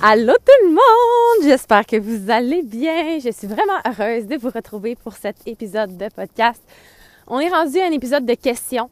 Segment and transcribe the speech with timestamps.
[0.00, 1.42] Allô tout le monde!
[1.42, 3.18] J'espère que vous allez bien.
[3.18, 6.62] Je suis vraiment heureuse de vous retrouver pour cet épisode de podcast.
[7.26, 8.90] On est rendu à un épisode de questions.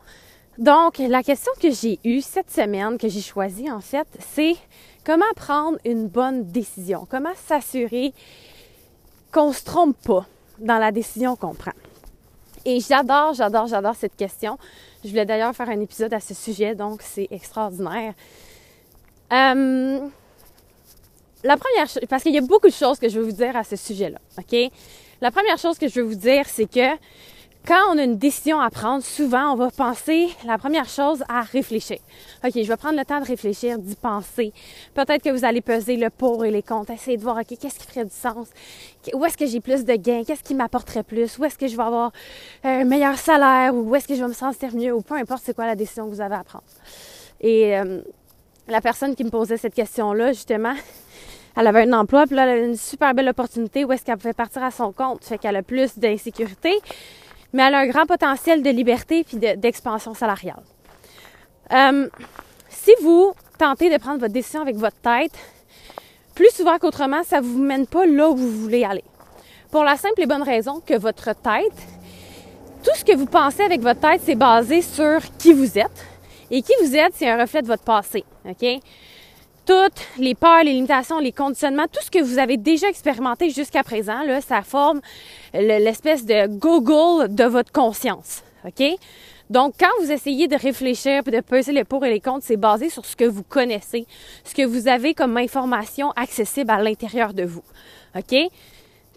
[0.58, 4.56] Donc, la question que j'ai eue cette semaine, que j'ai choisie en fait, c'est
[5.04, 7.06] comment prendre une bonne décision?
[7.08, 8.12] Comment s'assurer
[9.30, 10.26] qu'on se trompe pas
[10.58, 11.74] dans la décision qu'on prend?
[12.64, 14.58] Et j'adore, j'adore, j'adore cette question.
[15.04, 18.14] Je voulais d'ailleurs faire un épisode à ce sujet, donc c'est extraordinaire.
[19.32, 20.00] Euh,
[21.46, 23.56] la première chose, parce qu'il y a beaucoup de choses que je veux vous dire
[23.56, 24.70] à ce sujet-là, OK?
[25.20, 26.96] La première chose que je veux vous dire, c'est que
[27.66, 31.40] quand on a une décision à prendre, souvent, on va penser, la première chose, à
[31.40, 31.98] réfléchir.
[32.44, 34.52] OK, je vais prendre le temps de réfléchir, d'y penser.
[34.94, 37.78] Peut-être que vous allez peser le pour et les contre, essayer de voir, OK, qu'est-ce
[37.80, 38.48] qui ferait du sens?
[39.12, 40.22] Où est-ce que j'ai plus de gains?
[40.24, 41.38] Qu'est-ce qui m'apporterait plus?
[41.38, 42.12] Où est-ce que je vais avoir
[42.62, 43.74] un meilleur salaire?
[43.74, 44.92] Ou où est-ce que je vais me sentir mieux?
[44.92, 46.64] Ou peu importe c'est quoi la décision que vous avez à prendre.
[47.40, 48.00] Et euh,
[48.68, 50.74] la personne qui me posait cette question-là, justement,
[51.56, 54.18] elle avait un emploi, puis là, elle avait une super belle opportunité où est-ce qu'elle
[54.18, 55.24] pouvait partir à son compte.
[55.24, 56.78] Fait qu'elle a plus d'insécurité,
[57.52, 60.62] mais elle a un grand potentiel de liberté puis d'expansion salariale.
[61.72, 62.08] Euh,
[62.68, 65.32] si vous tentez de prendre votre décision avec votre tête,
[66.34, 69.04] plus souvent qu'autrement, ça ne vous mène pas là où vous voulez aller.
[69.70, 71.72] Pour la simple et bonne raison que votre tête,
[72.84, 76.06] tout ce que vous pensez avec votre tête, c'est basé sur qui vous êtes.
[76.50, 78.24] Et qui vous êtes, c'est un reflet de votre passé.
[78.44, 78.80] OK?
[79.66, 83.82] Toutes les peurs, les limitations, les conditionnements, tout ce que vous avez déjà expérimenté jusqu'à
[83.82, 85.00] présent, là, ça forme
[85.52, 88.42] l'espèce de Google de votre conscience.
[88.64, 88.82] OK?
[89.50, 92.88] Donc, quand vous essayez de réfléchir de peser les pour et les contre, c'est basé
[92.90, 94.06] sur ce que vous connaissez,
[94.44, 97.62] ce que vous avez comme information accessible à l'intérieur de vous.
[98.16, 98.36] OK?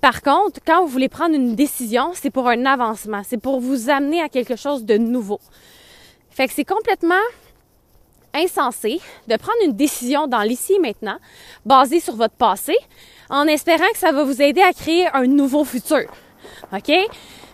[0.01, 3.89] Par contre, quand vous voulez prendre une décision, c'est pour un avancement, c'est pour vous
[3.89, 5.39] amener à quelque chose de nouveau.
[6.29, 7.15] Fait que c'est complètement
[8.33, 11.17] insensé de prendre une décision dans l'ici et maintenant,
[11.65, 12.75] basée sur votre passé,
[13.29, 16.05] en espérant que ça va vous aider à créer un nouveau futur.
[16.73, 16.91] OK?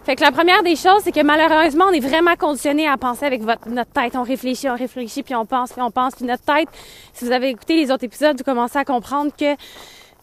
[0.05, 3.25] Fait que la première des choses, c'est que malheureusement, on est vraiment conditionné à penser
[3.25, 4.15] avec notre tête.
[4.15, 6.69] On réfléchit, on réfléchit, puis on pense, puis on pense, puis notre tête,
[7.11, 9.55] si vous avez écouté les autres épisodes, vous commencez à comprendre que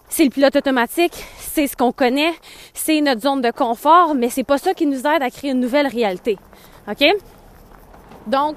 [0.09, 2.33] c'est le pilote automatique, c'est ce qu'on connaît,
[2.75, 5.61] c'est notre zone de confort, mais c'est pas ça qui nous aide à créer une
[5.61, 6.39] nouvelle réalité.
[6.89, 7.05] OK?
[8.29, 8.57] Donc,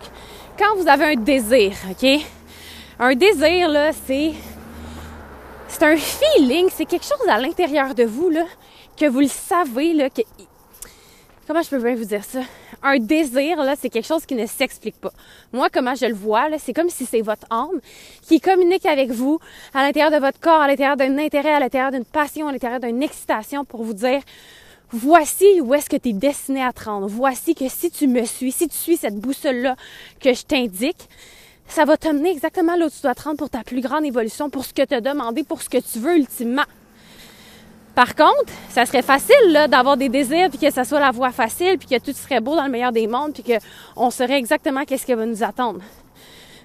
[0.57, 2.21] quand vous avez un désir, OK?
[2.99, 4.33] Un désir, là, c'est.
[5.67, 8.45] C'est un feeling, c'est quelque chose à l'intérieur de vous, là,
[8.95, 10.21] que vous le savez, là, que.
[11.47, 12.39] Comment je peux bien vous dire ça?
[12.81, 15.11] Un désir, là, c'est quelque chose qui ne s'explique pas.
[15.53, 17.81] Moi, comment je le vois, là, c'est comme si c'est votre âme
[18.23, 19.39] qui communique avec vous
[19.73, 22.79] à l'intérieur de votre corps, à l'intérieur d'un intérêt, à l'intérieur d'une passion, à l'intérieur
[22.79, 24.21] d'une excitation pour vous dire
[24.91, 27.07] voici où est-ce que tu es destiné à te rendre.
[27.07, 29.75] Voici que si tu me suis, si tu suis cette boussole-là
[30.19, 31.09] que je t'indique,
[31.67, 34.49] ça va t'amener exactement là où tu dois te rendre pour ta plus grande évolution,
[34.49, 36.65] pour ce que tu as demandé, pour ce que tu veux ultimement.
[37.95, 41.77] Par contre, ça serait facile d'avoir des désirs, puis que ça soit la voie facile,
[41.77, 45.05] puis que tout serait beau dans le meilleur des mondes, puis qu'on saurait exactement qu'est-ce
[45.05, 45.79] qui va nous attendre.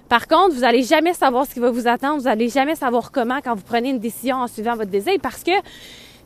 [0.09, 3.13] Par contre, vous n'allez jamais savoir ce qui va vous attendre, vous n'allez jamais savoir
[3.13, 5.53] comment quand vous prenez une décision en suivant votre désir, parce que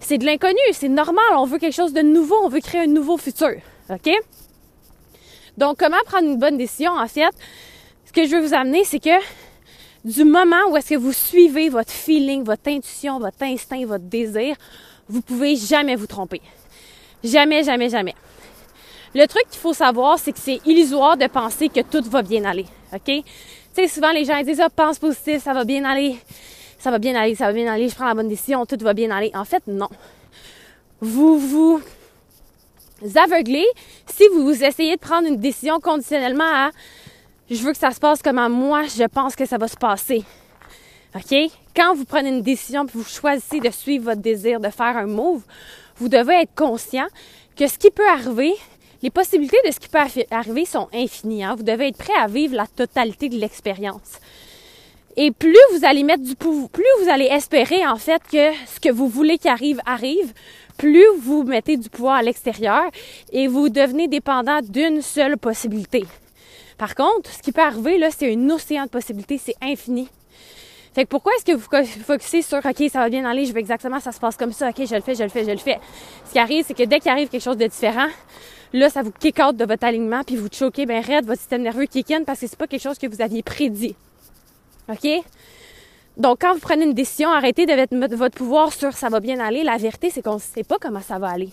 [0.05, 2.87] c'est de l'inconnu, c'est normal, on veut quelque chose de nouveau, on veut créer un
[2.87, 3.55] nouveau futur.
[3.89, 4.09] OK?
[5.57, 7.33] Donc, comment prendre une bonne décision, en fait?
[8.05, 9.17] Ce que je veux vous amener, c'est que
[10.03, 14.55] du moment où est-ce que vous suivez votre feeling, votre intuition, votre instinct, votre désir,
[15.09, 16.41] vous pouvez jamais vous tromper.
[17.23, 18.13] Jamais, jamais, jamais.
[19.15, 22.45] Le truc qu'il faut savoir, c'est que c'est illusoire de penser que tout va bien
[22.45, 22.65] aller.
[22.93, 23.01] OK?
[23.05, 23.23] Tu
[23.73, 26.15] sais, souvent les gens disent, ah, pense positif, ça va bien aller
[26.85, 28.93] ça va bien aller, ça va bien aller, je prends la bonne décision, tout va
[28.93, 29.31] bien aller.
[29.33, 29.89] En fait, non.
[31.01, 31.81] Vous vous
[33.15, 33.65] aveuglez
[34.05, 36.69] si vous essayez de prendre une décision conditionnellement à
[37.49, 39.77] je veux que ça se passe comme à moi, je pense que ça va se
[39.77, 40.23] passer.
[41.15, 41.35] OK?
[41.75, 45.07] Quand vous prenez une décision et vous choisissez de suivre votre désir de faire un
[45.07, 45.41] move,
[45.97, 47.07] vous devez être conscient
[47.55, 48.53] que ce qui peut arriver,
[49.01, 49.97] les possibilités de ce qui peut
[50.29, 51.45] arriver sont infinies.
[51.45, 51.55] Hein.
[51.55, 54.19] Vous devez être prêt à vivre la totalité de l'expérience.
[55.17, 58.91] Et plus vous allez mettre du plus vous allez espérer en fait que ce que
[58.91, 60.33] vous voulez qui arrive arrive,
[60.77, 62.83] plus vous mettez du pouvoir à l'extérieur
[63.31, 66.03] et vous devenez dépendant d'une seule possibilité.
[66.77, 70.09] Par contre, ce qui peut arriver, là, c'est un océan de possibilités, c'est infini.
[70.93, 73.59] Fait que pourquoi est-ce que vous focussez sur OK, ça va bien aller, je veux
[73.59, 75.57] exactement, ça se passe comme ça, OK, je le fais, je le fais, je le
[75.57, 75.79] fais.
[76.25, 78.07] Ce qui arrive, c'est que dès qu'il arrive quelque chose de différent,
[78.73, 81.61] là, ça vous kick out de votre alignement, puis vous choquez bien raide, votre système
[81.61, 83.95] nerveux kick in parce que c'est pas quelque chose que vous aviez prédit.
[84.89, 85.07] OK?
[86.17, 89.39] Donc, quand vous prenez une décision, arrêtez de mettre votre pouvoir sur ça va bien
[89.39, 89.63] aller.
[89.63, 91.49] La vérité, c'est qu'on ne sait pas comment ça va aller.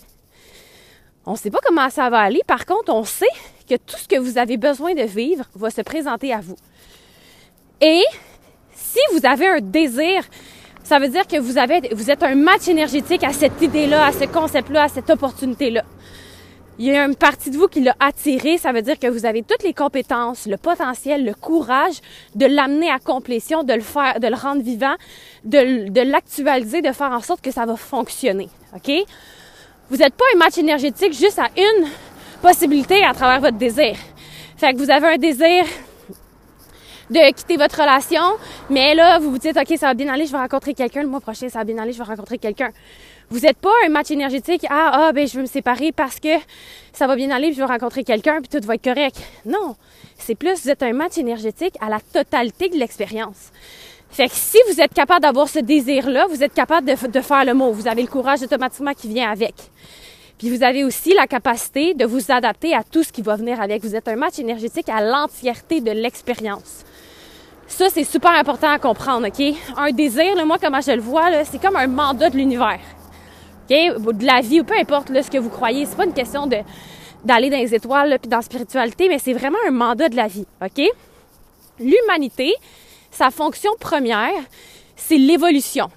[1.27, 2.41] On ne sait pas comment ça va aller.
[2.47, 3.27] Par contre, on sait
[3.69, 6.57] que tout ce que vous avez besoin de vivre va se présenter à vous.
[7.81, 8.03] Et
[8.73, 10.25] si vous avez un désir,
[10.85, 14.13] ça veut dire que vous, avez, vous êtes un match énergétique à cette idée-là, à
[14.13, 15.85] ce concept-là, à cette opportunité-là.
[16.83, 19.25] Il y a une partie de vous qui l'a attiré, ça veut dire que vous
[19.25, 22.01] avez toutes les compétences, le potentiel, le courage
[22.35, 24.97] de l'amener à complétion, de le faire, de le rendre vivant,
[25.45, 28.49] de, l'actualiser, de faire en sorte que ça va fonctionner.
[28.75, 28.91] OK?
[29.91, 31.87] Vous n'êtes pas un match énergétique juste à une
[32.41, 33.95] possibilité à travers votre désir.
[34.57, 35.65] Fait que vous avez un désir
[37.11, 38.25] de quitter votre relation,
[38.71, 41.09] mais là, vous vous dites, OK, ça va bien aller, je vais rencontrer quelqu'un, le
[41.09, 42.71] mois prochain, ça va bien aller, je vais rencontrer quelqu'un.
[43.33, 46.29] Vous n'êtes pas un match énergétique, ah, ah, ben, je veux me séparer parce que
[46.93, 49.17] ça va bien aller, je vais rencontrer quelqu'un, puis tout va être correct.
[49.47, 49.75] Non.
[50.19, 53.51] C'est plus, vous êtes un match énergétique à la totalité de l'expérience.
[54.11, 57.47] Fait que si vous êtes capable d'avoir ce désir-là, vous êtes capable de, de faire
[57.47, 57.73] le mot.
[57.73, 59.55] Vous avez le courage automatiquement qui vient avec.
[60.37, 63.63] Puis vous avez aussi la capacité de vous adapter à tout ce qui va venir
[63.63, 63.83] avec.
[63.83, 66.85] Vous êtes un match énergétique à l'entièreté de l'expérience.
[67.67, 69.57] Ça, c'est super important à comprendre, OK?
[69.79, 72.81] Un désir, là, moi, comment je le vois, c'est comme un mandat de l'univers.
[73.71, 74.15] OK?
[74.15, 75.87] De la vie, ou peu importe là, ce que vous croyez.
[75.87, 76.59] C'est pas une question de
[77.25, 80.27] d'aller dans les étoiles puis dans la spiritualité, mais c'est vraiment un mandat de la
[80.27, 80.47] vie.
[80.61, 80.83] OK?
[81.79, 82.53] L'humanité,
[83.11, 84.43] sa fonction première,
[84.97, 85.89] c'est l'évolution.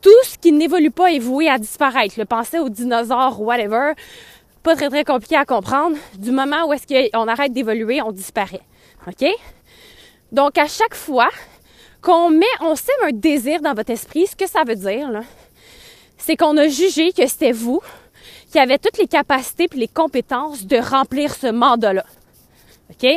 [0.00, 2.18] Tout ce qui n'évolue pas est voué à disparaître.
[2.18, 3.92] Le penser aux dinosaures, whatever,
[4.62, 5.96] pas très très compliqué à comprendre.
[6.18, 8.62] Du moment où est-ce qu'on arrête d'évoluer, on disparaît.
[9.06, 9.26] OK?
[10.32, 11.28] Donc, à chaque fois
[12.00, 15.08] qu'on met, on sème un désir dans votre esprit, ce que ça veut dire,
[16.22, 17.80] c'est qu'on a jugé que c'était vous
[18.50, 22.04] qui avez toutes les capacités et les compétences de remplir ce mandat-là.
[22.90, 23.08] OK?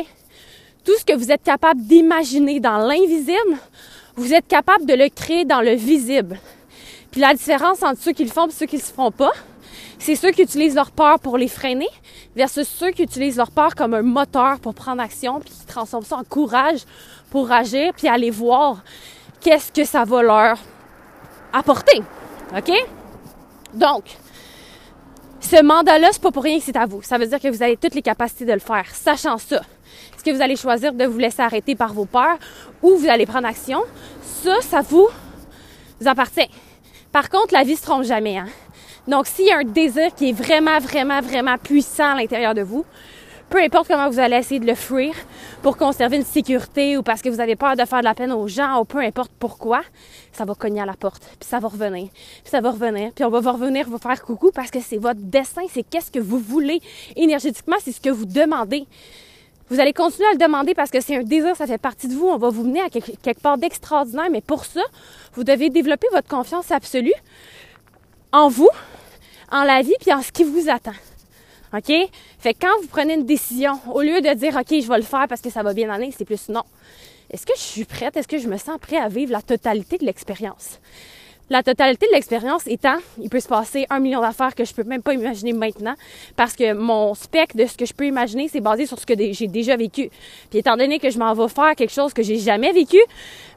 [0.84, 3.58] Tout ce que vous êtes capable d'imaginer dans l'invisible,
[4.16, 6.40] vous êtes capable de le créer dans le visible.
[7.12, 9.32] Puis la différence entre ceux qui le font et ceux qui ne se font pas,
[9.98, 11.88] c'est ceux qui utilisent leur peur pour les freiner
[12.34, 16.04] versus ceux qui utilisent leur peur comme un moteur pour prendre action puis qui transforment
[16.04, 16.80] ça en courage
[17.30, 18.82] pour agir puis aller voir
[19.40, 20.58] qu'est-ce que ça va leur
[21.52, 22.02] apporter.
[22.56, 22.72] OK?
[23.76, 24.04] Donc,
[25.40, 27.02] ce mandat-là, c'est pas pour rien que c'est à vous.
[27.02, 28.86] Ça veut dire que vous avez toutes les capacités de le faire.
[28.92, 29.56] Sachant ça,
[30.14, 32.38] est-ce que vous allez choisir de vous laisser arrêter par vos peurs
[32.82, 33.82] ou vous allez prendre action?
[34.22, 35.08] Ça, ça vous,
[36.00, 36.50] vous appartient.
[37.12, 38.38] Par contre, la vie se trompe jamais.
[38.38, 38.48] Hein?
[39.06, 42.62] Donc, s'il y a un désir qui est vraiment, vraiment, vraiment puissant à l'intérieur de
[42.62, 42.84] vous,
[43.48, 45.14] peu importe comment vous allez essayer de le fuir
[45.62, 48.32] pour conserver une sécurité ou parce que vous avez peur de faire de la peine
[48.32, 49.82] aux gens ou peu importe pourquoi,
[50.32, 53.24] ça va cogner à la porte, puis ça va revenir, puis ça va revenir, puis
[53.24, 56.38] on va revenir vous faire coucou parce que c'est votre destin, c'est qu'est-ce que vous
[56.38, 56.80] voulez
[57.14, 58.86] énergétiquement, c'est ce que vous demandez.
[59.68, 62.14] Vous allez continuer à le demander parce que c'est un désir, ça fait partie de
[62.14, 64.82] vous, on va vous mener à quelque part d'extraordinaire, mais pour ça,
[65.34, 67.12] vous devez développer votre confiance absolue
[68.32, 68.68] en vous,
[69.50, 70.92] en la vie, puis en ce qui vous attend.
[71.76, 71.92] OK?
[72.38, 75.02] Fait que quand vous prenez une décision, au lieu de dire OK, je vais le
[75.02, 76.62] faire parce que ça va bien aller, c'est plus non.
[77.30, 78.16] Est-ce que je suis prête?
[78.16, 80.80] Est-ce que je me sens prêt à vivre la totalité de l'expérience?
[81.48, 84.82] La totalité de l'expérience étant, il peut se passer un million d'affaires que je peux
[84.82, 85.94] même pas imaginer maintenant
[86.34, 89.14] parce que mon spectre de ce que je peux imaginer, c'est basé sur ce que
[89.16, 90.10] j'ai déjà vécu.
[90.50, 92.98] Puis étant donné que je m'en vais faire quelque chose que j'ai jamais vécu,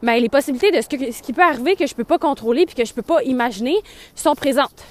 [0.04, 2.76] ben les possibilités de ce, ce qui peut arriver que je peux pas contrôler puis
[2.76, 3.76] que je peux pas imaginer
[4.14, 4.84] sont présentes.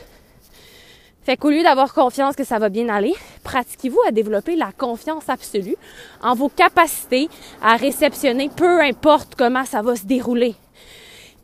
[1.29, 3.13] Fait qu'au lieu d'avoir confiance que ça va bien aller,
[3.45, 5.77] pratiquez-vous à développer la confiance absolue
[6.23, 7.29] en vos capacités
[7.61, 10.55] à réceptionner peu importe comment ça va se dérouler.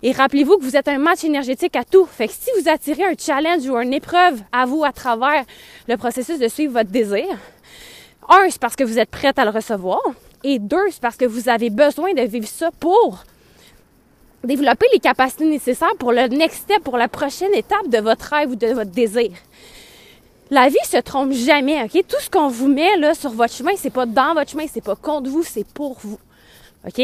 [0.03, 2.07] Et rappelez-vous que vous êtes un match énergétique à tout.
[2.07, 5.45] Fait que si vous attirez un challenge ou une épreuve à vous à travers
[5.87, 7.37] le processus de suivre votre désir,
[8.31, 10.00] un, c'est parce que vous êtes prête à le recevoir.
[10.45, 13.23] Et deux, c'est parce que vous avez besoin de vivre ça pour
[14.44, 18.50] développer les capacités nécessaires pour le next step, pour la prochaine étape de votre rêve
[18.50, 19.30] ou de votre désir.
[20.50, 22.02] La vie se trompe jamais, OK?
[22.06, 24.84] Tout ce qu'on vous met là sur votre chemin, c'est pas dans votre chemin, c'est
[24.84, 26.18] pas contre vous, c'est pour vous.
[26.86, 27.02] OK?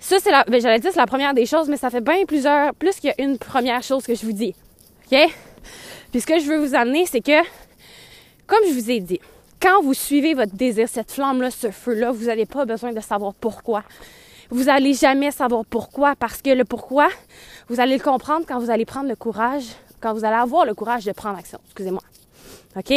[0.00, 2.24] Ça, c'est la, ben, j'allais dire, c'est la première des choses, mais ça fait bien
[2.26, 4.54] plusieurs, plus qu'il une première chose que je vous dis.
[5.10, 5.18] OK?
[6.10, 7.42] Puis ce que je veux vous amener, c'est que,
[8.46, 9.20] comme je vous ai dit,
[9.60, 13.34] quand vous suivez votre désir, cette flamme-là, ce feu-là, vous n'avez pas besoin de savoir
[13.34, 13.82] pourquoi.
[14.50, 17.08] Vous n'allez jamais savoir pourquoi, parce que le pourquoi,
[17.68, 19.64] vous allez le comprendre quand vous allez prendre le courage
[20.00, 21.58] quand vous allez avoir le courage de prendre action.
[21.66, 22.02] Excusez-moi.
[22.76, 22.92] OK?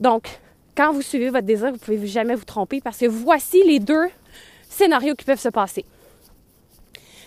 [0.00, 0.28] Donc,
[0.76, 4.08] quand vous suivez votre désir, vous pouvez jamais vous tromper parce que voici les deux
[4.68, 5.84] scénarios qui peuvent se passer.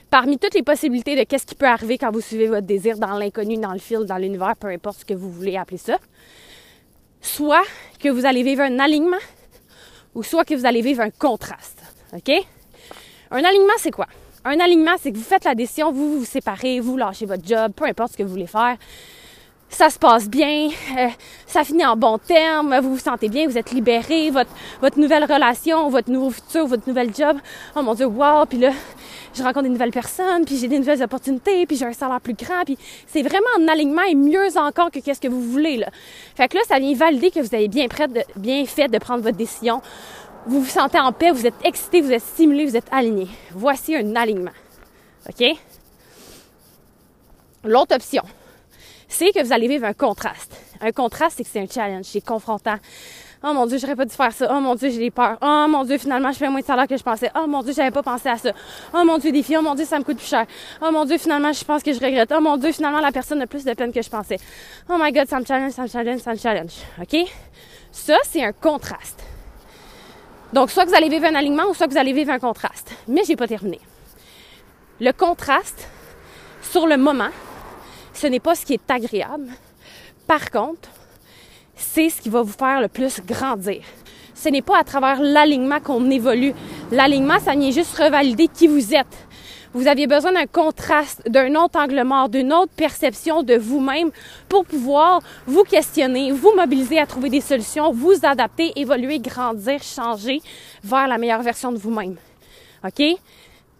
[0.09, 3.17] Parmi toutes les possibilités de qu'est-ce qui peut arriver quand vous suivez votre désir dans
[3.17, 5.97] l'inconnu, dans le fil, dans l'univers, peu importe ce que vous voulez appeler ça,
[7.21, 7.63] soit
[7.99, 9.17] que vous allez vivre un alignement
[10.13, 11.81] ou soit que vous allez vivre un contraste.
[12.13, 12.31] OK?
[13.31, 14.07] Un alignement, c'est quoi?
[14.43, 17.71] Un alignement, c'est que vous faites la décision, vous vous séparez, vous lâchez votre job,
[17.73, 18.75] peu importe ce que vous voulez faire.
[19.69, 21.07] Ça se passe bien, euh,
[21.47, 25.87] ça finit en bon terme, vous vous sentez bien, vous êtes libéré, votre, nouvelle relation,
[25.87, 27.37] votre nouveau futur, votre nouvel job.
[27.77, 28.45] Oh mon Dieu, wow!
[28.45, 28.71] Puis là,
[29.33, 32.33] je rencontre des nouvelles personnes, puis j'ai des nouvelles opportunités, puis j'ai un salaire plus
[32.33, 35.87] grand, puis c'est vraiment en alignement et mieux encore que qu'est-ce que vous voulez là.
[36.35, 38.97] Fait que là, ça vient valider que vous avez bien prêt, de, bien fait de
[38.97, 39.81] prendre votre décision.
[40.47, 43.27] Vous vous sentez en paix, vous êtes excité, vous êtes stimulé, vous êtes aligné.
[43.51, 44.51] Voici un alignement.
[45.29, 45.45] OK?
[47.63, 48.23] L'autre option,
[49.07, 50.59] c'est que vous allez vivre un contraste.
[50.81, 52.77] Un contraste, c'est que c'est un challenge, c'est confrontant.
[53.43, 54.47] Oh mon Dieu, j'aurais pas dû faire ça.
[54.51, 55.37] Oh mon Dieu, j'ai peur.
[55.41, 57.31] Oh mon Dieu, finalement, je fais moins de salaire que je pensais.
[57.35, 58.51] Oh mon Dieu, j'avais pas pensé à ça.
[58.93, 59.55] Oh mon Dieu, défi.
[59.57, 60.45] Oh mon Dieu, ça me coûte plus cher.
[60.81, 62.31] Oh mon Dieu, finalement, je pense que je regrette.
[62.35, 64.37] Oh mon Dieu, finalement, la personne a plus de peine que je pensais.
[64.89, 66.73] Oh my God, ça me challenge, ça me challenge, ça me challenge.
[66.99, 67.27] OK?
[67.91, 69.23] Ça, c'est un contraste.
[70.53, 72.91] Donc, soit vous allez vivre un alignement ou soit vous allez vivre un contraste.
[73.07, 73.79] Mais j'ai pas terminé.
[74.99, 75.87] Le contraste,
[76.61, 77.29] sur le moment,
[78.13, 79.47] ce n'est pas ce qui est agréable.
[80.27, 80.89] Par contre,
[81.75, 83.81] c'est ce qui va vous faire le plus grandir.
[84.33, 86.53] Ce n'est pas à travers l'alignement qu'on évolue.
[86.91, 89.27] L'alignement, ça vient juste revalider qui vous êtes.
[89.73, 94.11] Vous aviez besoin d'un contraste, d'un autre angle mort, d'une autre perception de vous-même
[94.49, 100.41] pour pouvoir vous questionner, vous mobiliser à trouver des solutions, vous adapter, évoluer, grandir, changer
[100.83, 102.17] vers la meilleure version de vous-même.
[102.85, 102.99] OK?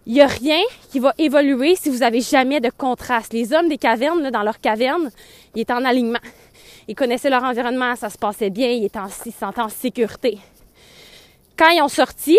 [0.04, 3.34] Il n'y a rien qui va évoluer si vous n'avez jamais de contraste.
[3.34, 5.10] Les hommes des cavernes, dans leur caverne,
[5.54, 6.18] ils étaient en alignement.
[6.88, 10.38] Ils connaissaient leur environnement, ça se passait bien, ils, étaient se sentaient en sécurité.
[11.56, 12.38] Quand ils ont sorti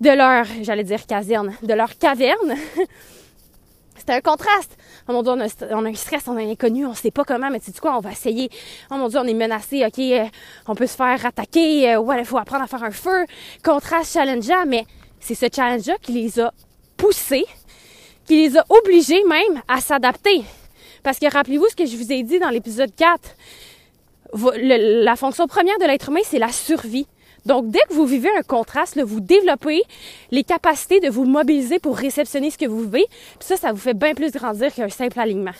[0.00, 2.56] de leur, j'allais dire caserne, de leur caverne,
[3.96, 4.76] c'était un contraste.
[5.08, 7.24] Oh mon Dieu, on a, on un stress, on a un inconnu, on sait pas
[7.24, 8.50] comment, mais tu sais quoi, on va essayer.
[8.90, 10.24] Oh mon Dieu, on est menacé, ok, euh,
[10.66, 13.26] on peut se faire attaquer, euh, ouais, il faut apprendre à faire un feu.
[13.62, 14.86] Contraste challengeant, mais
[15.20, 16.52] c'est ce challenge-là qui les a
[16.96, 17.46] poussés,
[18.26, 20.44] qui les a obligés même à s'adapter.
[21.02, 23.20] Parce que rappelez-vous ce que je vous ai dit dans l'épisode 4.
[24.62, 27.06] la fonction première de l'être humain, c'est la survie.
[27.46, 29.82] Donc, dès que vous vivez un contraste, vous développez
[30.30, 33.06] les capacités de vous mobiliser pour réceptionner ce que vous vivez.
[33.38, 35.54] Puis ça, ça vous fait bien plus grandir qu'un simple alignement.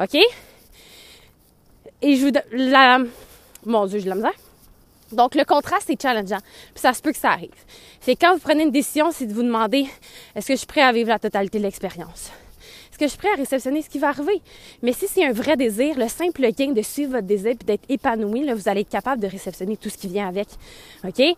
[0.00, 0.16] OK?
[2.02, 2.32] Et je vous...
[2.52, 2.98] La...
[3.64, 4.34] Mon Dieu, j'ai la misère.
[5.12, 6.40] Donc, le contraste est challengeant.
[6.74, 7.50] Puis ça se peut que ça arrive.
[8.00, 9.86] C'est quand vous prenez une décision, c'est de vous demander
[10.34, 12.30] est-ce que je suis prêt à vivre la totalité de l'expérience?
[13.00, 14.42] Est-ce que je suis prêt à réceptionner ce qui va arriver?
[14.82, 17.84] Mais si c'est un vrai désir, le simple gain de suivre votre désir et d'être
[17.88, 20.48] épanoui, là, vous allez être capable de réceptionner tout ce qui vient avec.
[21.04, 21.20] OK?
[21.20, 21.36] Et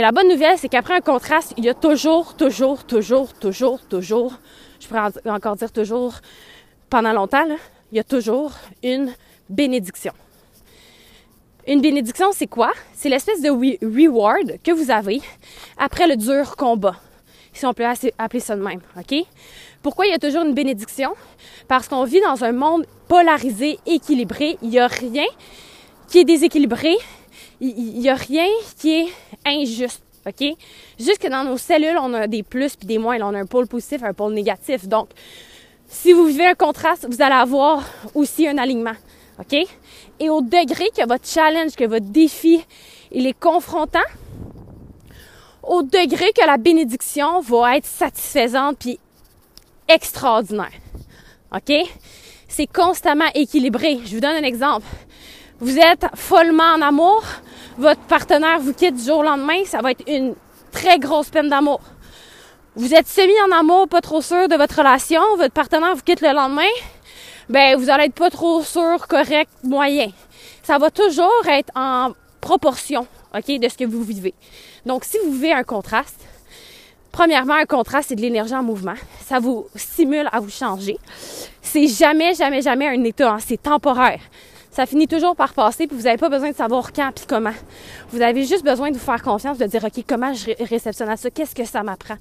[0.00, 4.34] la bonne nouvelle, c'est qu'après un contraste, il y a toujours, toujours, toujours, toujours, toujours,
[4.78, 6.14] je pourrais encore dire toujours
[6.88, 7.44] pendant longtemps,
[7.90, 8.52] il y a toujours
[8.84, 9.12] une
[9.48, 10.12] bénédiction.
[11.66, 12.70] Une bénédiction, c'est quoi?
[12.94, 15.20] C'est l'espèce de reward que vous avez
[15.76, 16.94] après le dur combat,
[17.52, 17.84] si on peut
[18.18, 19.24] appeler ça de même, OK?
[19.82, 21.14] Pourquoi il y a toujours une bénédiction?
[21.68, 24.58] Parce qu'on vit dans un monde polarisé, équilibré.
[24.62, 25.24] Il n'y a rien
[26.08, 26.96] qui est déséquilibré.
[27.60, 28.46] Il n'y a rien
[28.78, 29.08] qui est
[29.46, 30.02] injuste.
[30.26, 30.54] OK?
[30.98, 33.18] Juste que dans nos cellules, on a des plus puis des moins.
[33.22, 34.86] on a un pôle positif, un pôle négatif.
[34.86, 35.08] Donc,
[35.88, 37.82] si vous vivez un contraste, vous allez avoir
[38.14, 38.94] aussi un alignement.
[39.38, 39.66] OK?
[40.20, 42.64] Et au degré que votre challenge, que votre défi,
[43.10, 43.98] il est confrontant,
[45.62, 48.98] au degré que la bénédiction va être satisfaisante puis
[49.88, 50.72] extraordinaire.
[51.54, 51.72] OK?
[52.48, 54.00] C'est constamment équilibré.
[54.04, 54.86] Je vous donne un exemple.
[55.60, 57.22] Vous êtes follement en amour,
[57.76, 60.34] votre partenaire vous quitte du jour au lendemain, ça va être une
[60.72, 61.80] très grosse peine d'amour.
[62.76, 66.22] Vous êtes semi en amour, pas trop sûr de votre relation, votre partenaire vous quitte
[66.22, 66.70] le lendemain,
[67.50, 70.08] ben vous allez être pas trop sûr, correct, moyen.
[70.62, 74.34] Ça va toujours être en proportion, OK, de ce que vous vivez.
[74.86, 76.20] Donc si vous vivez un contraste,
[77.12, 78.94] Premièrement, un contraste, c'est de l'énergie en mouvement.
[79.20, 80.96] Ça vous stimule à vous changer.
[81.60, 83.32] C'est jamais, jamais, jamais un état.
[83.32, 83.38] Hein.
[83.40, 84.20] C'est temporaire.
[84.70, 87.52] Ça finit toujours par passer, puis vous n'avez pas besoin de savoir quand puis comment.
[88.10, 91.16] Vous avez juste besoin de vous faire confiance, de dire, OK, comment je réceptionne à
[91.16, 91.28] ça?
[91.28, 92.14] Qu'est-ce que ça m'apprend?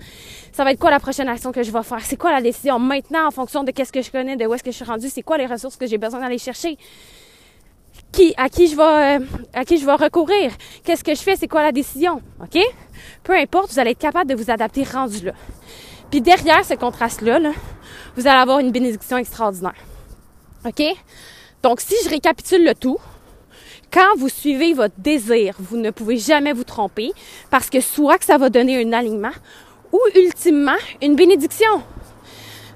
[0.51, 2.03] Ça va être quoi la prochaine action que je vais faire?
[2.03, 2.79] C'est quoi la décision?
[2.79, 5.09] Maintenant en fonction de qu'est-ce que je connais, de où est-ce que je suis rendu?
[5.09, 6.75] C'est quoi les ressources que j'ai besoin d'aller chercher?
[8.11, 10.51] Qui, à qui je vais, euh, à qui je vais recourir?
[10.83, 11.35] Qu'est-ce que je fais?
[11.35, 12.21] C'est quoi la décision?
[12.41, 12.59] OK?
[13.23, 15.33] peu importe, vous allez être capable de vous adapter rendu là.
[16.09, 17.39] Puis derrière ce contraste-là,
[18.15, 19.75] vous allez avoir une bénédiction extraordinaire.
[20.65, 20.83] OK?
[21.61, 22.97] Donc, si je récapitule le tout,
[23.91, 27.11] quand vous suivez votre désir, vous ne pouvez jamais vous tromper
[27.49, 29.31] parce que soit que ça va donner un alignement
[29.91, 31.83] ou ultimement une bénédiction.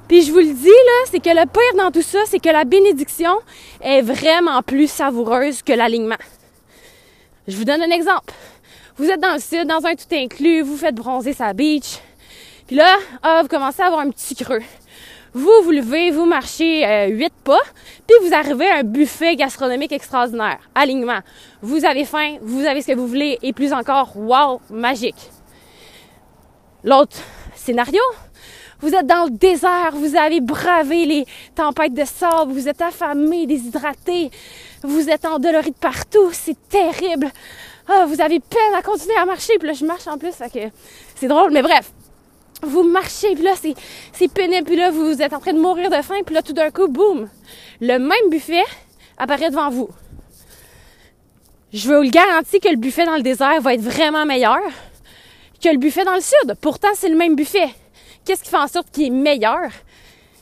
[0.08, 2.50] Puis je vous le dis, là, c'est que le pire dans tout ça, c'est que
[2.50, 3.34] la bénédiction
[3.82, 6.18] est vraiment plus savoureuse que l'alignement.
[7.48, 8.34] Je vous donne un exemple.
[8.98, 12.00] Vous êtes dans le sud, dans un tout inclus, vous faites bronzer sa beach.
[12.68, 14.62] Puis là, ah, vous commencez à avoir un petit creux.
[15.34, 17.62] Vous vous levez, vous marchez euh, huit pas,
[18.06, 20.60] puis vous arrivez à un buffet gastronomique extraordinaire.
[20.76, 21.20] Alignement.
[21.62, 25.32] Vous avez faim, vous avez ce que vous voulez, et plus encore, wow, magique.
[26.84, 27.18] L'autre
[27.56, 28.02] scénario,
[28.84, 31.26] vous êtes dans le désert, vous avez bravé les
[31.56, 34.30] tempêtes de sable, vous êtes affamé, déshydraté,
[34.84, 37.32] vous êtes endolori de partout, c'est terrible.
[37.88, 40.34] Ah, vous avez peine à continuer à marcher, puis là je marche en plus,
[41.16, 41.94] c'est drôle, mais bref.
[42.62, 43.74] Vous marchez, puis là c'est,
[44.12, 46.54] c'est pénible, puis là vous êtes en train de mourir de faim, puis là tout
[46.54, 47.30] d'un coup, boum,
[47.80, 48.66] le même buffet
[49.18, 49.90] apparaît devant vous.
[51.72, 54.60] Je vous le garantis que le buffet dans le désert va être vraiment meilleur
[55.64, 56.56] que le buffet dans le sud.
[56.60, 57.70] Pourtant, c'est le même buffet.
[58.26, 59.70] Qu'est-ce qui fait en sorte qu'il est meilleur?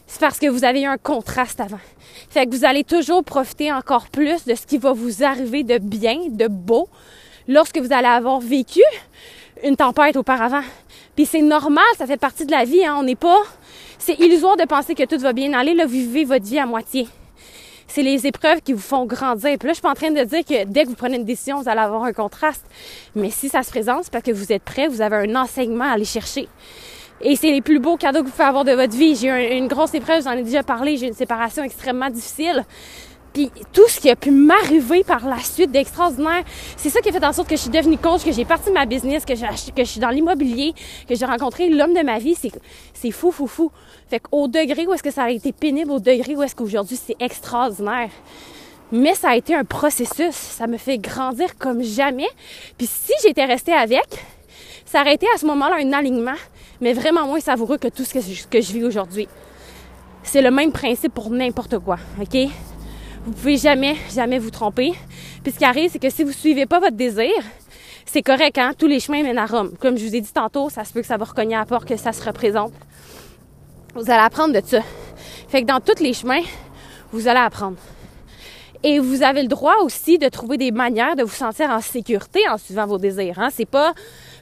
[0.05, 1.79] C'est parce que vous avez eu un contraste avant.
[2.29, 5.77] Fait que vous allez toujours profiter encore plus de ce qui va vous arriver de
[5.77, 6.89] bien, de beau,
[7.47, 8.81] lorsque vous allez avoir vécu
[9.63, 10.63] une tempête auparavant.
[11.15, 12.85] Puis c'est normal, ça fait partie de la vie.
[12.85, 12.97] Hein?
[12.99, 13.41] On n'est pas...
[13.97, 15.73] C'est illusoire de penser que tout va bien aller.
[15.73, 17.07] Là, vous vivez votre vie à moitié.
[17.87, 19.57] C'est les épreuves qui vous font grandir.
[19.57, 21.25] Puis là, je suis pas en train de dire que dès que vous prenez une
[21.25, 22.65] décision, vous allez avoir un contraste.
[23.15, 25.85] Mais si ça se présente, c'est parce que vous êtes prêt, vous avez un enseignement
[25.85, 26.47] à aller chercher.
[27.23, 29.15] Et c'est les plus beaux cadeaux que vous pouvez avoir de votre vie.
[29.15, 32.65] J'ai eu une grosse épreuve, j'en ai déjà parlé, j'ai une séparation extrêmement difficile.
[33.33, 36.43] Puis tout ce qui a pu m'arriver par la suite d'extraordinaire,
[36.75, 38.71] c'est ça qui a fait en sorte que je suis devenue coach, que j'ai parti
[38.71, 40.73] ma business, que, je suis dans l'immobilier,
[41.07, 42.35] que j'ai rencontré l'homme de ma vie.
[42.93, 43.71] C'est, fou, fou, fou.
[44.09, 46.97] Fait qu'au degré où est-ce que ça a été pénible, au degré où est-ce qu'aujourd'hui
[46.97, 48.09] c'est extraordinaire.
[48.91, 50.35] Mais ça a été un processus.
[50.35, 52.27] Ça me fait grandir comme jamais.
[52.77, 54.07] Puis si j'étais restée avec,
[54.85, 56.35] ça aurait été à ce moment-là un alignement,
[56.81, 59.27] mais vraiment moins savoureux que tout ce que je, vis aujourd'hui.
[60.23, 62.37] C'est le même principe pour n'importe quoi, OK?
[63.25, 64.93] Vous pouvez jamais, jamais vous tromper.
[65.43, 67.31] Puis ce qui arrive, c'est que si vous suivez pas votre désir,
[68.05, 68.73] c'est correct, hein?
[68.77, 69.73] Tous les chemins mènent à Rome.
[69.79, 71.79] Comme je vous ai dit tantôt, ça se peut que ça va recogner à la
[71.79, 72.73] que ça se représente.
[73.93, 74.81] Vous allez apprendre de ça.
[75.47, 76.41] Fait que dans tous les chemins,
[77.11, 77.77] vous allez apprendre.
[78.83, 82.39] Et vous avez le droit aussi de trouver des manières de vous sentir en sécurité
[82.49, 83.37] en suivant vos désirs.
[83.37, 83.49] Hein?
[83.51, 83.93] C'est pas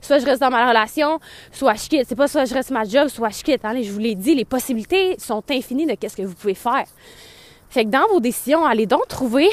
[0.02, 1.20] soit je reste dans ma relation,
[1.52, 2.06] soit je quitte.
[2.08, 3.64] C'est pas soit je reste ma job, soit je quitte.
[3.64, 3.82] Hein?
[3.82, 6.86] Je vous l'ai dit, les possibilités sont infinies de qu'est-ce que vous pouvez faire.
[7.69, 9.47] Fait que dans vos décisions, allez donc trouver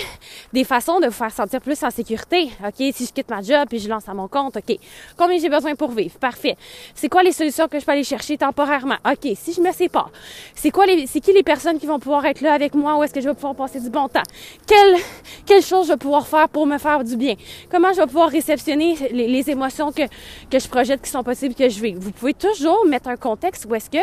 [0.52, 2.50] des façons de vous faire sentir plus en sécurité.
[2.64, 4.78] OK, si je quitte ma job puis je lance à mon compte, OK?
[5.18, 6.18] Combien j'ai besoin pour vivre?
[6.18, 6.56] Parfait.
[6.94, 8.96] C'est quoi les solutions que je peux aller chercher temporairement?
[9.04, 10.10] OK, si je me sépare,
[10.54, 12.96] c'est quoi les, c'est qui les personnes qui vont pouvoir être là avec moi?
[12.96, 14.22] Où est-ce que je vais pouvoir passer du bon temps?
[14.66, 14.96] Quelle,
[15.44, 17.34] quelle chose je vais pouvoir faire pour me faire du bien?
[17.70, 20.02] Comment je vais pouvoir réceptionner les, les émotions que,
[20.50, 21.94] que je projette qui sont possibles que je vis?
[21.94, 23.98] Vous pouvez toujours mettre un contexte où est-ce que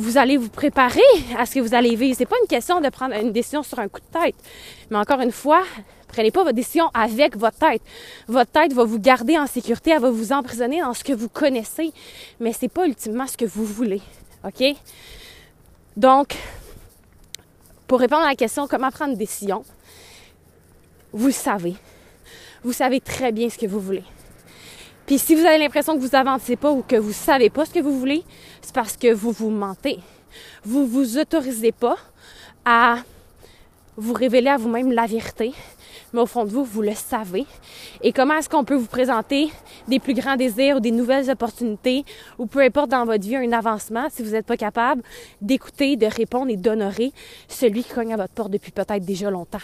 [0.00, 1.00] vous allez vous préparer
[1.38, 2.16] à ce que vous allez vivre.
[2.16, 4.34] C'est pas une question de prendre une décision sur un coup de tête.
[4.90, 5.62] Mais encore une fois,
[6.08, 7.82] prenez pas votre décision avec votre tête.
[8.26, 11.28] Votre tête va vous garder en sécurité, elle va vous emprisonner dans ce que vous
[11.28, 11.92] connaissez,
[12.40, 14.00] mais c'est pas ultimement ce que vous voulez.
[14.44, 14.64] OK?
[15.96, 16.36] Donc,
[17.86, 19.64] pour répondre à la question comment prendre une décision,
[21.12, 21.74] vous le savez.
[22.62, 24.04] Vous savez très bien ce que vous voulez.
[25.06, 27.72] Puis si vous avez l'impression que vous avancez pas ou que vous savez pas ce
[27.72, 28.22] que vous voulez,
[28.70, 29.98] c'est parce que vous vous mentez.
[30.62, 31.96] Vous vous autorisez pas
[32.64, 32.98] à
[33.96, 35.52] vous révéler à vous-même la vérité,
[36.12, 37.46] mais au fond de vous, vous le savez.
[38.00, 39.50] Et comment est-ce qu'on peut vous présenter
[39.88, 42.04] des plus grands désirs ou des nouvelles opportunités
[42.38, 45.02] ou peu importe dans votre vie un avancement si vous n'êtes pas capable
[45.42, 47.12] d'écouter, de répondre et d'honorer
[47.48, 49.58] celui qui cogne à votre porte depuis peut-être déjà longtemps?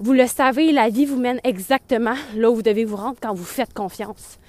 [0.00, 3.34] Vous le savez, la vie vous mène exactement là où vous devez vous rendre quand
[3.34, 4.40] vous faites confiance.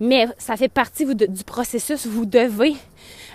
[0.00, 2.06] Mais ça fait partie du processus.
[2.06, 2.74] Vous devez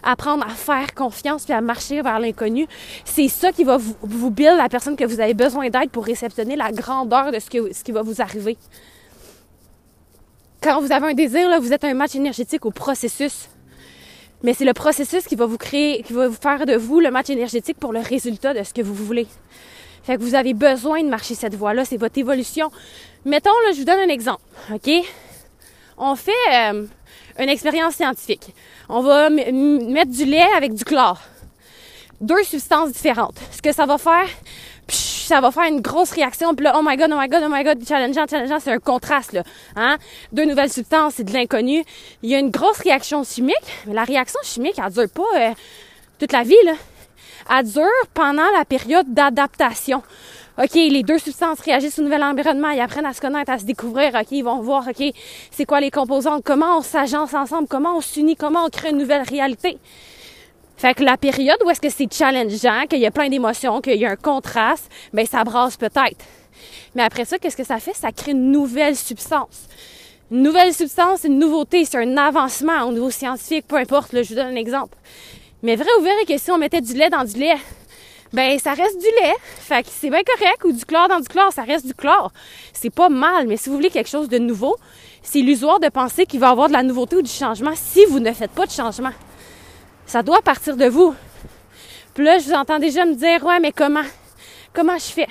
[0.01, 2.67] apprendre à faire confiance puis à marcher vers l'inconnu.
[3.05, 6.05] C'est ça qui va vous, vous build la personne que vous avez besoin d'être pour
[6.05, 8.57] réceptionner la grandeur de ce, ce qui va vous arriver.
[10.61, 13.49] Quand vous avez un désir, là, vous êtes un match énergétique au processus.
[14.43, 17.11] Mais c'est le processus qui va vous créer, qui va vous faire de vous le
[17.11, 19.27] match énergétique pour le résultat de ce que vous voulez.
[20.03, 22.69] Fait que vous avez besoin de marcher cette voie-là, c'est votre évolution.
[23.23, 24.41] Mettons, là, je vous donne un exemple,
[24.73, 24.89] OK?
[25.97, 26.85] On fait euh,
[27.39, 28.53] une expérience scientifique.
[28.89, 31.19] On va mettre du lait avec du chlore.
[32.21, 33.37] Deux substances différentes.
[33.51, 34.27] Ce que ça va faire,
[34.87, 36.49] ça va faire une grosse réaction.
[36.51, 39.37] Oh my god, oh my god, oh my god, challengeant, challengeant, c'est un contraste.
[39.75, 39.97] Hein?
[40.31, 41.83] Deux nouvelles substances, c'est de l'inconnu.
[42.21, 43.55] Il y a une grosse réaction chimique,
[43.87, 45.51] mais la réaction chimique, elle dure pas euh,
[46.19, 46.73] toute la vie, là
[47.49, 50.03] elle dure pendant la période d'adaptation.
[50.61, 53.65] OK, les deux substances réagissent au nouvel environnement, ils apprennent à se connaître, à se
[53.65, 55.03] découvrir, OK, ils vont voir, OK,
[55.49, 58.99] c'est quoi les composantes, comment on s'agence ensemble, comment on s'unit, comment on crée une
[58.99, 59.79] nouvelle réalité?
[60.77, 63.95] Fait que la période où est-ce que c'est challengeant, qu'il y a plein d'émotions, qu'il
[63.95, 66.23] y a un contraste, ben ça brasse peut-être.
[66.93, 67.95] Mais après ça, qu'est-ce que ça fait?
[67.95, 69.67] Ça crée une nouvelle substance.
[70.29, 74.35] Une nouvelle substance, une nouveauté, c'est un avancement au niveau scientifique, peu importe, je vous
[74.35, 74.95] donne un exemple.
[75.63, 77.55] Mais vrai ou vrai que si on mettait du lait dans du lait,
[78.33, 79.35] ben ça reste du lait.
[79.41, 82.31] Fait que c'est bien correct, ou du chlore dans du chlore, ça reste du chlore.
[82.73, 84.75] C'est pas mal, mais si vous voulez quelque chose de nouveau,
[85.21, 88.05] c'est illusoire de penser qu'il va y avoir de la nouveauté ou du changement si
[88.05, 89.11] vous ne faites pas de changement.
[90.05, 91.15] Ça doit partir de vous.
[92.13, 94.03] Puis là, je vous entends déjà me dire, ouais, mais comment?
[94.73, 95.27] Comment je fais?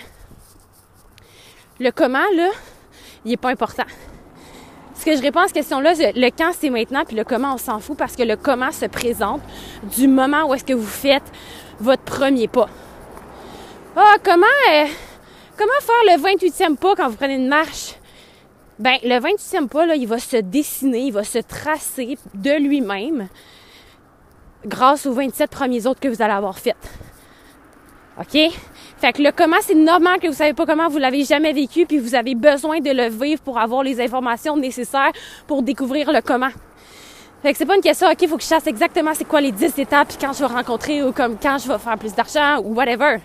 [1.79, 2.49] Le comment, là,
[3.25, 3.85] il est pas important
[5.03, 7.59] ce que je réponds à cette question-là, le quand c'est maintenant, puis le comment on
[7.59, 9.41] s'en fout parce que le comment se présente
[9.97, 11.25] du moment où est-ce que vous faites
[11.81, 12.69] votre premier pas.
[13.95, 14.87] Ah, comment, euh,
[15.59, 17.95] comment faire le 28e pas quand vous prenez une marche?
[18.79, 23.29] Ben, le 28e pas, là, il va se dessiner, il va se tracer de lui-même
[24.65, 26.77] grâce aux 27 premiers autres que vous allez avoir fait.
[28.19, 28.51] OK?
[28.97, 31.85] Fait que le comment, c'est normal que vous savez pas comment, vous l'avez jamais vécu,
[31.85, 35.13] puis vous avez besoin de le vivre pour avoir les informations nécessaires
[35.47, 36.51] pour découvrir le comment?
[37.43, 39.53] Fait que c'est pas une question, OK, faut que je chasse exactement c'est quoi les
[39.53, 42.63] 10 étapes, puis quand je vais rencontrer, ou comme quand je vais faire plus d'argent,
[42.65, 43.19] ou whatever.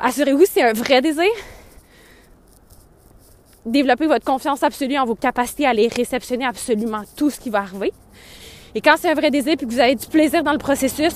[0.00, 1.24] Assurez-vous, c'est un vrai désir.
[3.66, 7.58] Développez votre confiance absolue en vos capacités à aller réceptionner absolument tout ce qui va
[7.58, 7.92] arriver.
[8.76, 11.14] Et quand c'est un vrai désir, puis que vous avez du plaisir dans le processus,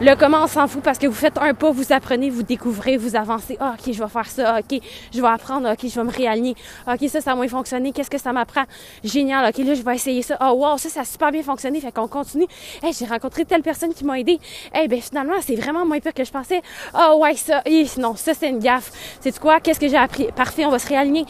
[0.00, 2.96] le comment, on s'en fout parce que vous faites un pas, vous apprenez, vous découvrez,
[2.96, 3.56] vous avancez.
[3.58, 4.60] Ah, OK, je vais faire ça.
[4.60, 4.80] OK,
[5.12, 5.68] je vais apprendre.
[5.72, 6.54] OK, je vais me réaligner.
[6.86, 7.90] OK, ça, ça a moins fonctionné.
[7.90, 8.62] Qu'est-ce que ça m'apprend?
[9.02, 9.48] Génial.
[9.48, 10.38] OK, là, je vais essayer ça.
[10.40, 11.80] Oh, wow, ça, ça a super bien fonctionné.
[11.80, 12.46] Fait qu'on continue.
[12.80, 14.38] Hey, j'ai rencontré telle personne qui m'a aidé.
[14.72, 16.62] Hey, ben finalement, c'est vraiment moins pire que je pensais.
[16.94, 17.64] Oh, ouais, ça.
[17.98, 18.92] non, ça, c'est une gaffe.
[19.20, 19.58] C'est quoi?
[19.58, 20.28] Qu'est-ce que j'ai appris?
[20.34, 21.26] Parfait, on va se réaligner.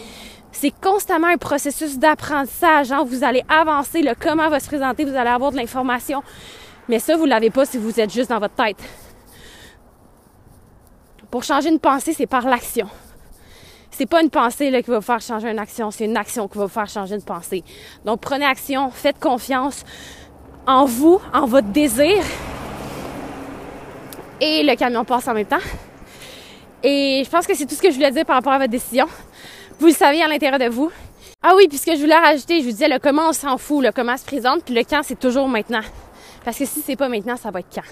[0.53, 2.93] C'est constamment un processus d'apprentissage.
[2.93, 3.03] Hein?
[3.07, 6.23] Vous allez avancer, le comment va se présenter, vous allez avoir de l'information.
[6.89, 8.79] Mais ça, vous ne l'avez pas si vous êtes juste dans votre tête.
[11.31, 12.89] Pour changer une pensée, c'est par l'action.
[13.91, 16.47] C'est pas une pensée là, qui va vous faire changer une action, c'est une action
[16.49, 17.65] qui va vous faire changer une pensée.
[18.05, 19.85] Donc prenez action, faites confiance
[20.67, 22.23] en vous, en votre désir.
[24.41, 25.57] Et le camion passe en même temps.
[26.83, 28.71] Et je pense que c'est tout ce que je voulais dire par rapport à votre
[28.71, 29.07] décision.
[29.81, 30.91] Vous le savez à l'intérieur de vous.
[31.43, 33.59] Ah oui, puis ce que je voulais rajouter, je vous disais le comment on s'en
[33.59, 35.83] fout, le comment se présente, puis le quand c'est toujours maintenant.
[36.49, 37.83] Parce que si c'est pas maintenant, ça va être quand?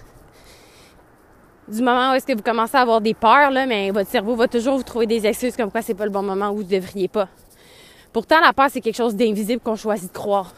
[1.68, 4.34] Du moment où est-ce que vous commencez à avoir des peurs, là, mais votre cerveau
[4.34, 6.62] va toujours vous trouver des excuses comme quoi c'est pas le bon moment où vous
[6.62, 7.28] devriez pas.
[8.14, 10.54] Pourtant, la peur, c'est quelque chose d'invisible qu'on choisit de croire.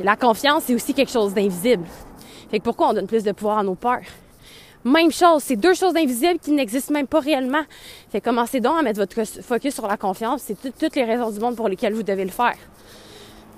[0.00, 1.84] Et la confiance, c'est aussi quelque chose d'invisible.
[2.50, 4.00] Fait que pourquoi on donne plus de pouvoir à nos peurs?
[4.82, 7.64] Même chose, c'est deux choses invisibles qui n'existent même pas réellement.
[8.10, 10.40] Fait commencez donc à mettre votre focus sur la confiance.
[10.46, 12.56] C'est toutes les raisons du monde pour lesquelles vous devez le faire.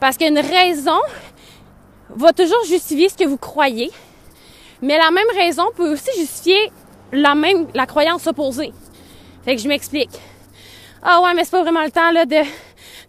[0.00, 0.98] Parce qu'une raison
[2.11, 3.90] va toujours justifier ce que vous croyez,
[4.83, 6.71] mais la même raison peut aussi justifier
[7.12, 8.73] la même la croyance opposée.
[9.44, 10.11] Fait que je m'explique.
[11.03, 12.42] Ah ouais, mais c'est pas vraiment le temps là de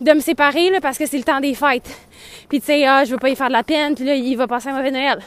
[0.01, 1.89] de me séparer là parce que c'est le temps des fêtes.
[2.47, 4.35] Puis tu sais, ah, je veux pas y faire de la peine, puis là il
[4.35, 5.19] va passer un mauvais Noël.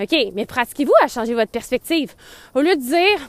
[0.00, 2.14] OK, mais pratiquez-vous à changer votre perspective.
[2.54, 3.28] Au lieu de dire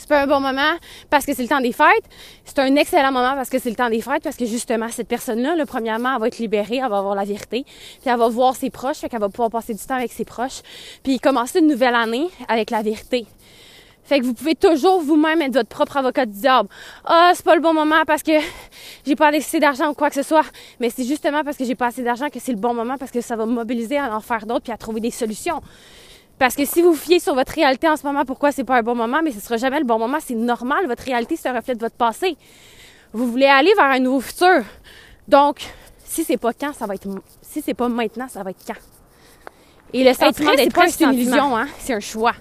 [0.00, 0.72] c'est pas un bon moment
[1.10, 2.04] parce que c'est le temps des fêtes.
[2.44, 5.08] C'est un excellent moment parce que c'est le temps des fêtes, parce que justement, cette
[5.08, 8.56] personne-là, premièrement, elle va être libérée, elle va avoir la vérité, puis elle va voir
[8.56, 10.62] ses proches, fait qu'elle va pouvoir passer du temps avec ses proches,
[11.02, 13.26] puis commencer une nouvelle année avec la vérité.
[14.04, 16.68] Fait que vous pouvez toujours vous-même être votre propre avocat du diable.
[17.04, 18.32] Ah, c'est pas le bon moment parce que
[19.06, 20.46] j'ai pas assez d'argent ou quoi que ce soit.
[20.80, 23.12] Mais c'est justement parce que j'ai pas assez d'argent que c'est le bon moment parce
[23.12, 25.60] que ça va me mobiliser à en faire d'autres puis à trouver des solutions.
[26.40, 28.82] Parce que si vous fiez sur votre réalité en ce moment, pourquoi c'est pas un
[28.82, 30.86] bon moment, mais ce sera jamais le bon moment, c'est normal.
[30.86, 32.34] Votre réalité, c'est un reflet de votre passé.
[33.12, 34.62] Vous voulez aller vers un nouveau futur.
[35.28, 35.60] Donc,
[36.02, 37.06] si c'est pas quand, ça va être,
[37.42, 38.72] si c'est pas maintenant, ça va être quand?
[39.92, 41.66] Et le sentiment d'être prêt, c'est une illusion, hein?
[41.78, 42.32] C'est un choix.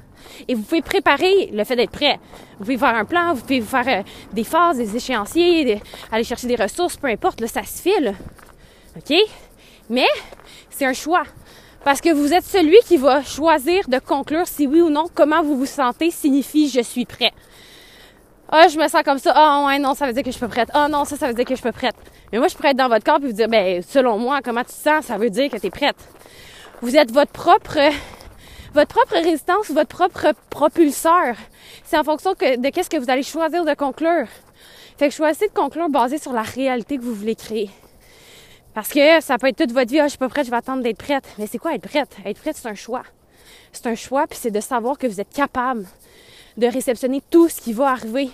[0.47, 2.21] Et vous pouvez préparer le fait d'être prêt.
[2.57, 6.47] Vous pouvez faire un plan, vous pouvez faire euh, des phases, des échéanciers, aller chercher
[6.47, 8.13] des ressources, peu importe, là, ça se fait, là.
[8.95, 9.13] OK?
[9.89, 10.07] Mais
[10.69, 11.23] c'est un choix.
[11.83, 15.41] Parce que vous êtes celui qui va choisir de conclure si oui ou non comment
[15.41, 17.31] vous vous sentez signifie je suis prêt.
[18.51, 19.31] Ah, je me sens comme ça.
[19.35, 20.69] Ah, ouais, non, ça veut dire que je suis prête.
[20.73, 21.95] Ah, non, ça, ça veut dire que je suis prête.
[22.31, 24.61] Mais moi, je pourrais être dans votre corps et vous dire, ben, selon moi, comment
[24.61, 25.95] tu te sens, ça veut dire que tu es prête.
[26.81, 27.77] Vous êtes votre propre,
[28.73, 31.35] votre propre résistance, votre propre propulseur.
[31.83, 34.27] C'est en fonction de qu'est-ce que vous allez choisir de conclure.
[34.97, 37.69] Fait que choisissez de conclure basé sur la réalité que vous voulez créer.
[38.73, 40.57] Parce que ça peut être toute votre vie, ah, je suis pas prête, je vais
[40.57, 41.25] attendre d'être prête.
[41.37, 42.15] Mais c'est quoi être prête?
[42.25, 43.03] Être prête, c'est un choix.
[43.71, 45.85] c'est un choix, puis c'est de savoir que vous êtes capable
[46.57, 48.29] de réceptionner tout ce qui va arriver.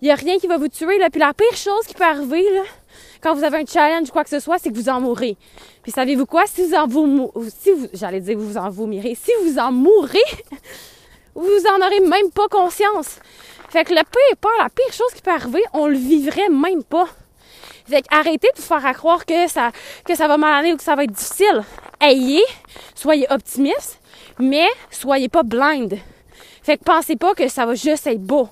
[0.00, 1.10] Il n'y a rien qui va vous tuer, là.
[1.10, 2.44] Puis la pire chose qui peut arriver,
[3.20, 5.36] quand vous avez un challenge ou quoi que ce soit, c'est que vous en mourrez.
[5.82, 6.44] Puis savez-vous quoi?
[6.46, 10.18] Si vous en vous, si vous, j'allais dire vous en vomirez, si vous en mourrez,
[11.34, 13.20] vous en aurez même pas conscience.
[13.70, 16.82] Fait que le pire peur, la pire chose qui peut arriver, on le vivrait même
[16.82, 17.06] pas.
[17.88, 19.70] Fait arrêtez de vous faire croire que ça,
[20.04, 21.62] que ça va mal aller ou que ça va être difficile.
[22.00, 22.44] Ayez,
[22.94, 24.00] soyez optimiste,
[24.38, 25.98] mais soyez pas blind.
[26.62, 28.48] Fait que pensez pas que ça va juste être beau.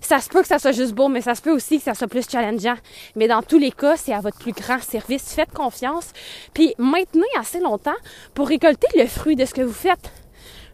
[0.00, 1.94] Ça se peut que ça soit juste beau, mais ça se peut aussi que ça
[1.94, 2.76] soit plus challengeant.
[3.16, 5.34] Mais dans tous les cas, c'est à votre plus grand service.
[5.34, 6.12] Faites confiance,
[6.54, 7.96] puis maintenez assez longtemps
[8.34, 10.10] pour récolter le fruit de ce que vous faites.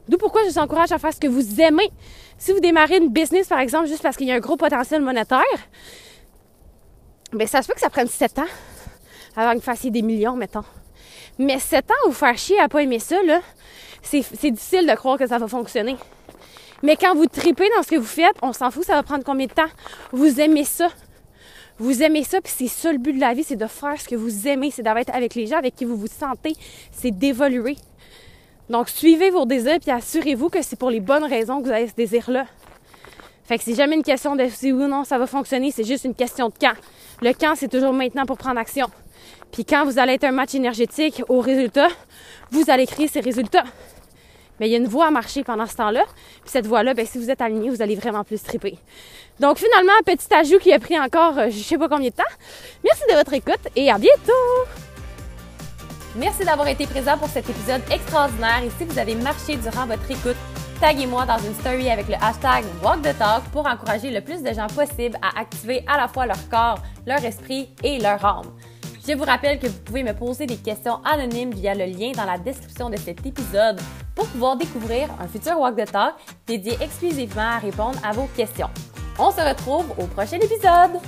[0.09, 1.91] D'où pourquoi je vous encourage à faire ce que vous aimez.
[2.39, 5.03] Si vous démarrez une business, par exemple, juste parce qu'il y a un gros potentiel
[5.03, 5.43] monétaire,
[7.33, 8.47] bien, ça se peut que ça prenne sept ans
[9.35, 10.65] avant que vous fassiez des millions, mettons.
[11.39, 13.41] Mais sept ans, vous faire chier à pas aimer ça, là,
[14.03, 15.97] c'est difficile de croire que ça va fonctionner.
[16.83, 19.25] Mais quand vous tripez dans ce que vous faites, on s'en fout, ça va prendre
[19.25, 19.69] combien de temps?
[20.13, 20.89] Vous aimez ça.
[21.79, 24.09] Vous aimez ça, puis c'est ça le but de la vie, c'est de faire ce
[24.09, 26.55] que vous aimez, c'est d'être avec les gens avec qui vous vous sentez,
[26.91, 27.77] c'est d'évoluer.
[28.71, 31.87] Donc, suivez vos désirs, puis assurez-vous que c'est pour les bonnes raisons que vous avez
[31.87, 32.47] ce désir-là.
[33.47, 35.85] Fait que c'est jamais une question de si oui ou non ça va fonctionner, c'est
[35.85, 36.75] juste une question de quand.
[37.23, 38.89] Le quand, c'est toujours maintenant pour prendre action.
[39.53, 41.89] Puis quand vous allez être un match énergétique au résultat,
[42.51, 43.65] vous allez créer ces résultats
[44.59, 46.05] mais il y a une voie à marcher pendant ce temps-là.
[46.43, 48.79] Puis cette voie-là, ben, si vous êtes aligné, vous allez vraiment plus triper.
[49.41, 52.23] Donc finalement, petit ajout qui a pris encore euh, je sais pas combien de temps.
[52.85, 54.33] Merci de votre écoute et à bientôt!
[56.17, 60.11] Merci d'avoir été présent pour cet épisode extraordinaire et si vous avez marché durant votre
[60.11, 60.37] écoute,
[60.81, 64.53] taguez-moi dans une story avec le hashtag Walk the Talk pour encourager le plus de
[64.53, 68.53] gens possible à activer à la fois leur corps, leur esprit et leur âme.
[69.07, 72.25] Je vous rappelle que vous pouvez me poser des questions anonymes via le lien dans
[72.25, 73.81] la description de cet épisode
[74.15, 76.15] pour pouvoir découvrir un futur Walk the Talk
[76.47, 78.71] dédié exclusivement à répondre à vos questions.
[79.19, 81.01] On se retrouve au prochain épisode!